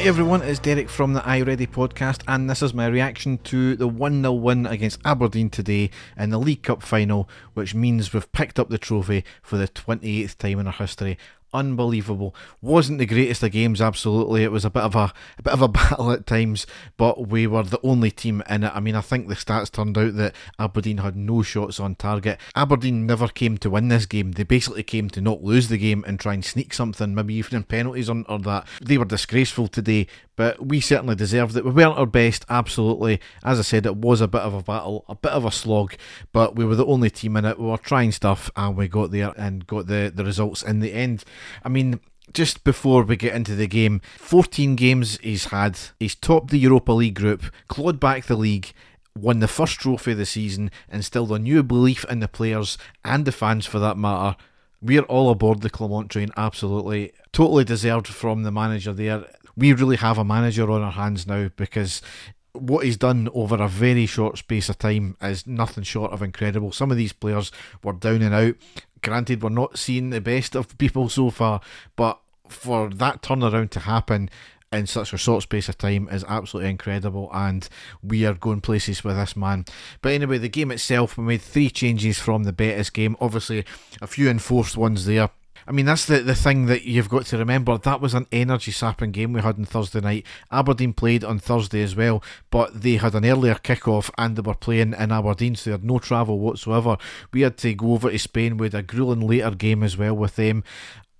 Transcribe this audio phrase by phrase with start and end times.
[0.00, 3.76] Hi everyone, it's Derek from the I Ready podcast, and this is my reaction to
[3.76, 8.32] the 1 0 win against Aberdeen today in the League Cup final, which means we've
[8.32, 11.18] picked up the trophy for the 28th time in our history
[11.52, 12.34] unbelievable.
[12.60, 14.44] Wasn't the greatest of games, absolutely.
[14.44, 17.46] It was a bit of a, a bit of a battle at times, but we
[17.46, 18.72] were the only team in it.
[18.74, 22.38] I mean, I think the stats turned out that Aberdeen had no shots on target.
[22.54, 24.32] Aberdeen never came to win this game.
[24.32, 27.56] They basically came to not lose the game and try and sneak something, maybe even
[27.56, 28.66] in penalties on or that.
[28.80, 30.06] They were disgraceful today,
[30.36, 31.64] but we certainly deserved it.
[31.64, 33.20] We weren't our best, absolutely.
[33.44, 35.94] As I said, it was a bit of a battle, a bit of a slog,
[36.32, 37.58] but we were the only team in it.
[37.58, 40.94] We were trying stuff and we got there and got the, the results in the
[40.94, 41.24] end.
[41.64, 42.00] I mean,
[42.32, 45.78] just before we get into the game, 14 games he's had.
[45.98, 48.72] He's topped the Europa League group, clawed back the league,
[49.16, 53.24] won the first trophy of the season, instilled a new belief in the players and
[53.24, 54.36] the fans for that matter.
[54.82, 57.12] We're all aboard the Clement train, absolutely.
[57.32, 59.26] Totally deserved from the manager there.
[59.56, 62.00] We really have a manager on our hands now because
[62.52, 66.72] what he's done over a very short space of time is nothing short of incredible.
[66.72, 68.54] Some of these players were down and out.
[69.02, 71.60] Granted, we're not seeing the best of people so far,
[71.96, 74.28] but for that turnaround to happen
[74.72, 77.68] in such a short space of time is absolutely incredible, and
[78.02, 79.64] we are going places with this man.
[80.00, 83.16] But anyway, the game itself, we made three changes from the Betis game.
[83.20, 83.64] Obviously,
[84.00, 85.30] a few enforced ones there.
[85.70, 87.78] I mean, that's the, the thing that you've got to remember.
[87.78, 90.26] That was an energy sapping game we had on Thursday night.
[90.50, 94.56] Aberdeen played on Thursday as well, but they had an earlier kick-off and they were
[94.56, 96.96] playing in Aberdeen, so they had no travel whatsoever.
[97.32, 100.34] We had to go over to Spain with a grueling later game as well with
[100.34, 100.64] them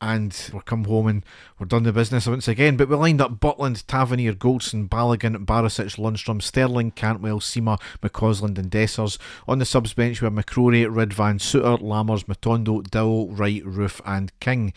[0.00, 1.24] and we're come home and
[1.58, 2.76] we're done the business once again.
[2.76, 8.70] But we lined up Butland, Tavernier, Goldson, Balogun, Barisic, Lundstrom, Sterling, Cantwell, Sima, McCausland, and
[8.70, 9.18] Dessers.
[9.48, 14.38] On the subs bench, we have McCrorie, Ridvan, Souttar, Lammers, Matondo, Dow, Wright, Roofe, and
[14.40, 14.72] King.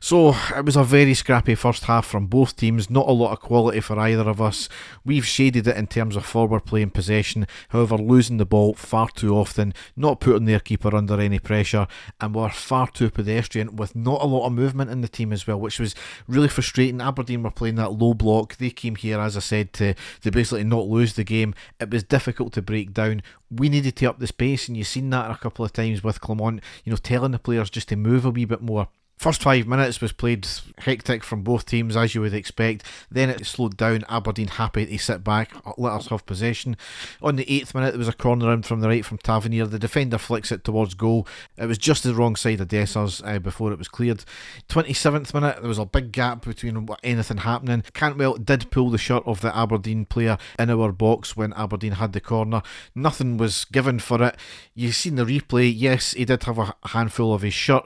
[0.00, 3.40] So it was a very scrappy first half from both teams, not a lot of
[3.40, 4.68] quality for either of us.
[5.04, 9.08] We've shaded it in terms of forward play and possession, however, losing the ball far
[9.08, 11.86] too often, not putting their keeper under any pressure,
[12.20, 15.46] and we're far too pedestrian with not a lot of movement in the team as
[15.46, 15.94] well, which was
[16.26, 17.00] really frustrating.
[17.00, 18.56] Aberdeen were playing that low block.
[18.56, 21.54] They came here, as I said, to, to basically not lose the game.
[21.80, 23.22] It was difficult to break down.
[23.50, 26.20] We needed to up the space, and you've seen that a couple of times with
[26.20, 28.88] Clement, you know, telling the players just to move a wee bit more.
[29.18, 30.46] First five minutes was played
[30.78, 32.84] hectic from both teams, as you would expect.
[33.10, 34.04] Then it slowed down.
[34.08, 36.76] Aberdeen happy to sit back, let us have possession.
[37.20, 39.66] On the eighth minute, there was a corner in from the right from Tavernier.
[39.66, 41.26] The defender flicks it towards goal.
[41.56, 44.24] It was just the wrong side of Dessers uh, before it was cleared.
[44.68, 47.82] 27th minute, there was a big gap between anything happening.
[47.94, 52.12] Cantwell did pull the shirt of the Aberdeen player in our box when Aberdeen had
[52.12, 52.62] the corner.
[52.94, 54.36] Nothing was given for it.
[54.74, 55.72] You've seen the replay.
[55.74, 57.84] Yes, he did have a handful of his shirt,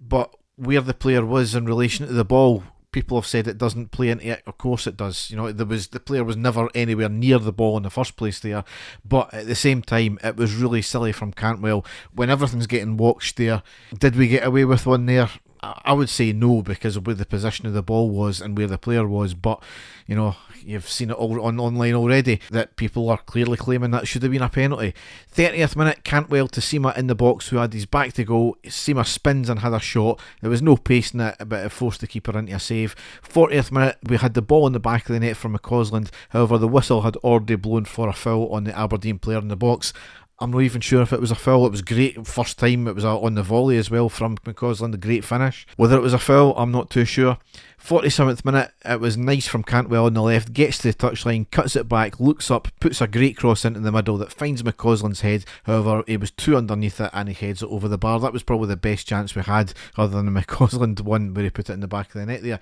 [0.00, 2.64] but where the player was in relation to the ball.
[2.90, 4.42] People have said it doesn't play into it.
[4.46, 5.30] Of course it does.
[5.30, 8.16] You know, there was the player was never anywhere near the ball in the first
[8.16, 8.64] place there.
[9.02, 13.38] But at the same time, it was really silly from Cantwell when everything's getting watched
[13.38, 13.62] there.
[13.98, 15.30] Did we get away with one there?
[15.62, 18.66] I would say no because of where the position of the ball was and where
[18.66, 19.34] the player was.
[19.34, 19.62] But
[20.06, 20.34] you know,
[20.64, 24.32] you've seen it all on online already that people are clearly claiming that should have
[24.32, 24.92] been a penalty.
[25.34, 28.56] 30th minute, Cantwell to Sima in the box, who had his back to go.
[28.64, 30.20] Sima spins and had a shot.
[30.40, 32.96] There was no pace in it, but it forced the keeper into a save.
[33.22, 36.10] 40th minute, we had the ball in the back of the net from McCausland.
[36.30, 39.56] However, the whistle had already blown for a foul on the Aberdeen player in the
[39.56, 39.92] box.
[40.38, 41.66] I'm not even sure if it was a foul.
[41.66, 42.88] It was great first time.
[42.88, 44.94] It was on the volley as well from McCausland.
[44.94, 45.66] A great finish.
[45.76, 47.38] Whether it was a foul, I'm not too sure.
[47.82, 51.74] 47th minute, it was nice from Cantwell on the left, gets to the touchline, cuts
[51.74, 55.44] it back, looks up, puts a great cross into the middle that finds McCausland's head.
[55.64, 58.20] However, it was two underneath it and he heads it over the bar.
[58.20, 61.50] That was probably the best chance we had, other than the McCausland one where he
[61.50, 62.60] put it in the back of the net there.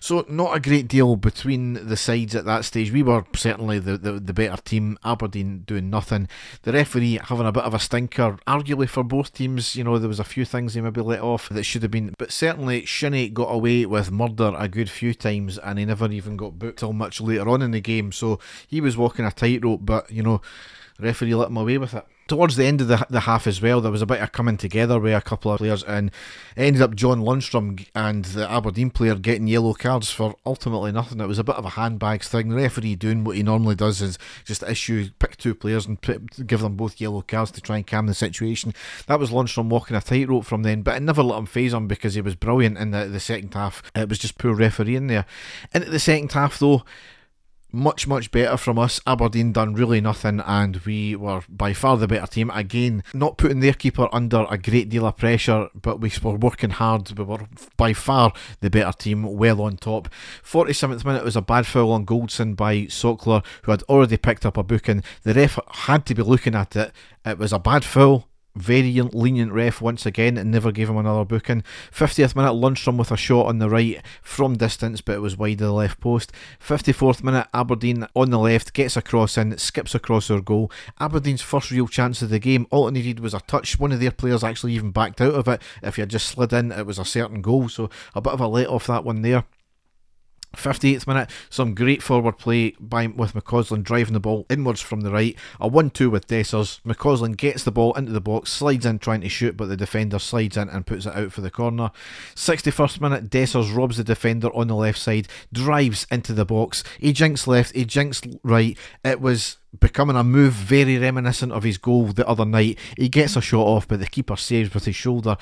[0.00, 2.90] So, not a great deal between the sides at that stage.
[2.90, 6.28] We were certainly the, the, the better team, Aberdeen doing nothing.
[6.62, 9.76] The referee having a bit of a stinker, arguably for both teams.
[9.76, 12.14] You know, there was a few things he maybe let off that should have been,
[12.16, 16.36] but certainly Shinnie got away with murder a good few times and he never even
[16.36, 18.12] got booked till much later on in the game.
[18.12, 20.40] So he was walking a tightrope, but you know,
[21.02, 23.82] referee let him away with it towards the end of the, the half as well,
[23.82, 26.10] there was a bit of coming together with a couple of players, and
[26.56, 31.20] ended up John Lundstrom and the Aberdeen player getting yellow cards for ultimately nothing.
[31.20, 32.48] It was a bit of a handbags thing.
[32.48, 36.46] The referee doing what he normally does is just issue, pick two players and put,
[36.46, 38.72] give them both yellow cards to try and calm the situation.
[39.08, 41.86] That was Lundstrom walking a tightrope from then, but it never let him phase him
[41.86, 43.82] because he was brilliant in the, the second half.
[43.94, 45.26] It was just poor refereeing there.
[45.74, 46.82] And at the second half, though,
[47.72, 49.00] much, much better from us.
[49.06, 52.50] Aberdeen done really nothing, and we were by far the better team.
[52.50, 56.70] Again, not putting their keeper under a great deal of pressure, but we were working
[56.70, 57.16] hard.
[57.18, 60.08] We were by far the better team, well on top.
[60.44, 64.56] 47th minute was a bad foul on Goldson by Sokler, who had already picked up
[64.56, 65.02] a booking.
[65.22, 66.92] The ref had to be looking at it.
[67.24, 71.24] It was a bad foul very lenient ref once again and never gave him another
[71.24, 71.62] booking.
[71.90, 75.60] 50th minute, Lundstrom with a shot on the right from distance, but it was wide
[75.60, 76.32] of the left post.
[76.60, 80.70] 54th minute, Aberdeen on the left gets a cross in, skips across our goal.
[81.00, 82.66] Aberdeen's first real chance of the game.
[82.70, 83.78] All it needed was a touch.
[83.78, 85.62] One of their players actually even backed out of it.
[85.82, 87.68] If he had just slid in, it was a certain goal.
[87.68, 89.44] So a bit of a let off that one there.
[90.56, 95.10] 58th minute, some great forward play by with McCausland driving the ball inwards from the
[95.10, 95.36] right.
[95.60, 96.80] A 1 2 with Dessers.
[96.82, 100.18] McCausland gets the ball into the box, slides in trying to shoot, but the defender
[100.18, 101.90] slides in and puts it out for the corner.
[102.34, 106.84] 61st minute, Dessers robs the defender on the left side, drives into the box.
[106.98, 108.76] He jinks left, he jinks right.
[109.04, 112.78] It was becoming a move very reminiscent of his goal the other night.
[112.96, 115.36] He gets a shot off, but the keeper saves with his shoulder.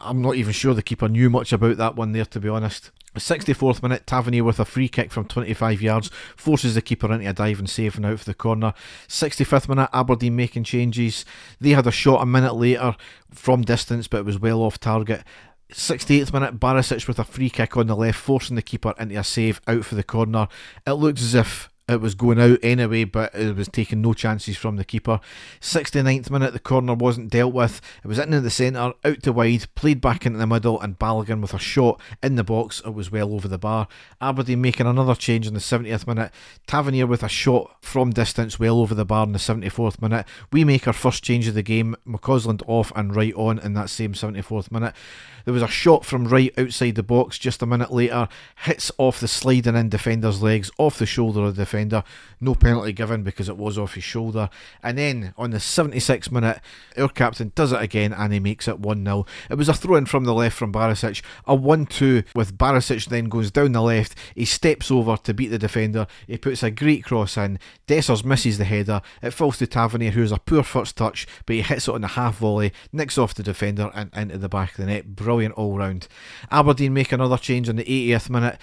[0.00, 2.90] I'm not even sure the keeper knew much about that one there, to be honest.
[3.16, 7.32] 64th minute, Tavernier with a free kick from 25 yards forces the keeper into a
[7.32, 8.72] dive and saving out for the corner.
[9.08, 11.24] 65th minute, Aberdeen making changes.
[11.60, 12.94] They had a shot a minute later
[13.32, 15.24] from distance, but it was well off target.
[15.72, 19.24] 68th minute, Barisic with a free kick on the left, forcing the keeper into a
[19.24, 20.48] save out for the corner.
[20.86, 24.56] It looks as if it was going out anyway, but it was taking no chances
[24.56, 25.20] from the keeper.
[25.60, 27.80] 69th minute, the corner wasn't dealt with.
[28.04, 31.40] It was in the centre, out to wide, played back into the middle, and Balogun
[31.40, 32.80] with a shot in the box.
[32.84, 33.88] It was well over the bar.
[34.20, 36.32] Aberdeen making another change in the 70th minute.
[36.66, 40.26] Tavernier with a shot from distance, well over the bar in the 74th minute.
[40.52, 41.96] We make our first change of the game.
[42.06, 44.94] McCausland off and right on in that same 74th minute.
[45.44, 48.28] There was a shot from Wright outside the box just a minute later,
[48.64, 51.79] hits off the sliding in defender's legs, off the shoulder of the defender.
[52.40, 54.50] No penalty given because it was off his shoulder.
[54.82, 56.60] And then on the 76th minute,
[56.96, 59.26] our captain does it again and he makes it 1 0.
[59.48, 63.06] It was a throw in from the left from Barisic, a 1 2 with Barisic
[63.06, 64.14] then goes down the left.
[64.34, 66.06] He steps over to beat the defender.
[66.26, 67.58] He puts a great cross in.
[67.86, 69.02] Dessers misses the header.
[69.22, 72.00] It falls to Tavernier, who has a poor first touch, but he hits it on
[72.02, 75.14] the half volley, nicks off the defender and into the back of the net.
[75.14, 76.08] Brilliant all round.
[76.50, 78.58] Aberdeen make another change in the 80th minute.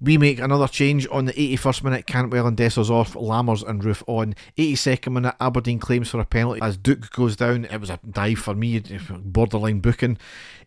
[0.00, 2.06] We make another change on the 81st minute.
[2.06, 4.34] Cantwell and Dessers off, Lammers and Roofe on.
[4.56, 7.66] 82nd minute, Aberdeen claims for a penalty as Duke goes down.
[7.66, 8.80] It was a dive for me,
[9.24, 10.18] borderline booking.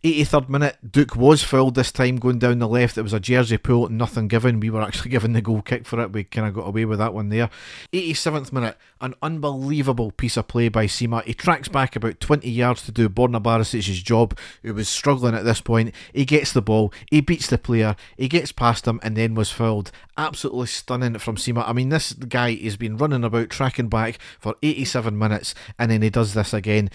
[0.04, 2.98] 83rd minute, Duke was fouled this time going down the left.
[2.98, 4.60] It was a jersey pull, nothing given.
[4.60, 6.12] We were actually given the goal kick for it.
[6.12, 7.50] We kind of got away with that one there.
[7.94, 11.24] 87th minute, an unbelievable piece of play by Sima.
[11.24, 15.46] He tracks back about 20 yards to do Borna Barisic's job, who was struggling at
[15.46, 15.96] this point.
[16.14, 19.52] He gets the ball, he beats the player, he gets past him, and then was
[19.52, 19.92] fouled.
[20.18, 21.68] Absolutely stunning from Sima.
[21.68, 26.02] I mean, this guy has been running about, tracking back for 87 minutes, and then
[26.02, 26.90] he does this again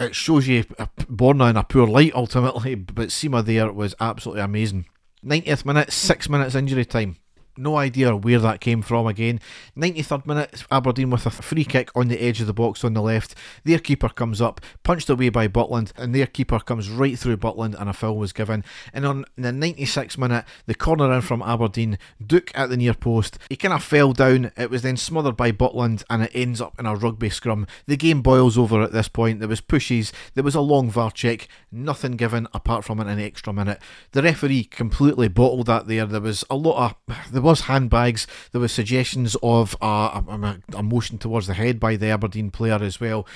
[0.00, 4.86] it shows you Borna in a poor light ultimately, but Sima there was absolutely amazing.
[5.24, 7.16] 90th minute, six minutes injury time.
[7.60, 9.38] No idea where that came from again.
[9.76, 13.02] 93rd minute, Aberdeen with a free kick on the edge of the box on the
[13.02, 13.34] left.
[13.64, 17.78] Their keeper comes up, punched away by Butland, and their keeper comes right through Butland,
[17.78, 18.64] and a foul was given.
[18.94, 23.38] And on the 96th minute, the corner in from Aberdeen, Duke at the near post.
[23.50, 24.52] He kind of fell down.
[24.56, 27.66] It was then smothered by Butland, and it ends up in a rugby scrum.
[27.86, 29.38] The game boils over at this point.
[29.38, 33.52] There was pushes, there was a long VAR check, nothing given apart from an extra
[33.52, 33.82] minute.
[34.12, 36.06] The referee completely bottled that there.
[36.06, 37.16] There was a lot of.
[37.30, 38.26] There was was handbags.
[38.52, 42.78] There were suggestions of a, a, a motion towards the head by the Aberdeen player
[42.80, 43.26] as well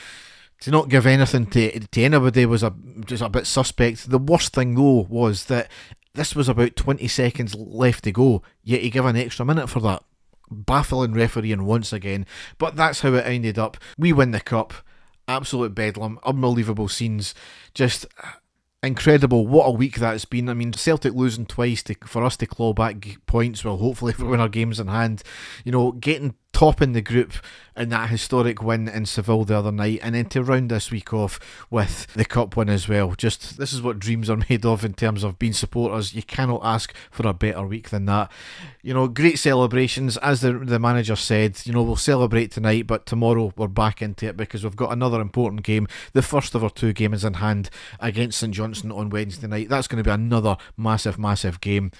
[0.60, 4.08] to not give anything to, to anybody was a just a bit suspect.
[4.08, 5.68] The worst thing though was that
[6.14, 9.80] this was about 20 seconds left to go, yet he gave an extra minute for
[9.80, 10.02] that.
[10.50, 12.26] Baffling refereeing once again,
[12.58, 13.76] but that's how it ended up.
[13.98, 14.72] We win the cup.
[15.26, 17.34] Absolute bedlam, unbelievable scenes.
[17.72, 18.06] Just
[18.84, 19.46] incredible.
[19.46, 20.48] What a week that's been.
[20.48, 23.64] I mean, Celtic losing twice to, for us to claw back points.
[23.64, 25.22] Well, hopefully, win our games in hand,
[25.64, 27.34] you know, getting top in the group
[27.76, 31.12] in that historic win in Seville the other night, and then to round this week
[31.12, 33.14] off with the cup win as well.
[33.14, 36.14] Just this is what dreams are made of in terms of being supporters.
[36.14, 38.30] You cannot ask for a better week than that.
[38.82, 41.60] You know, great celebrations, as the the manager said.
[41.64, 45.20] You know, we'll celebrate tonight, but tomorrow we're back into it because we've got another
[45.20, 47.68] important game, the first of our two games in hand
[47.98, 49.68] against St Johnstone on Wednesday night.
[49.68, 51.90] That's going to be another massive, massive game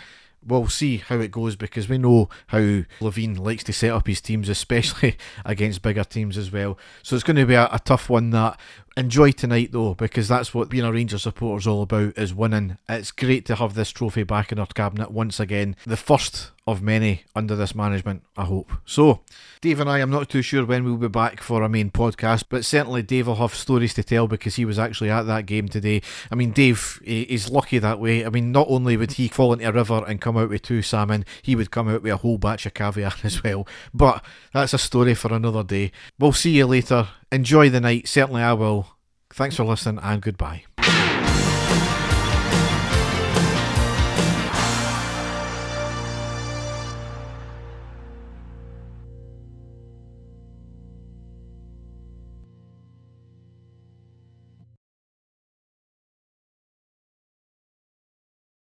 [0.47, 4.21] we'll see how it goes because we know how Levein likes to set up his
[4.21, 6.79] teams, especially against bigger teams as well.
[7.03, 8.59] So it's going to be a, a tough one that
[8.97, 12.79] enjoy tonight though because that's what being a Rangers supporter is all about is winning.
[12.89, 15.77] It's great to have this trophy back in our cabinet once again.
[15.85, 18.73] The first of many under this management, I hope.
[18.87, 19.21] So,
[19.61, 22.45] Dave and I, I'm not too sure when we'll be back for a main podcast,
[22.49, 25.69] but certainly Dave will have stories to tell because he was actually at that game
[25.69, 26.01] today.
[26.31, 28.25] I mean, Dave is lucky that way.
[28.25, 30.81] I mean, not only would he fall into a river and come out with two
[30.81, 33.67] salmon, he would come out with a whole batch of caviar as well.
[33.93, 35.93] But that's a story for another day.
[36.19, 37.09] We'll see you later.
[37.31, 38.09] Enjoy the night.
[38.09, 38.87] Certainly I will.
[39.31, 40.65] Thanks for listening and goodbye.